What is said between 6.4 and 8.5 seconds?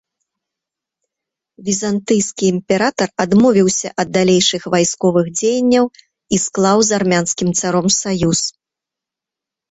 склаў з армянскім царом саюз.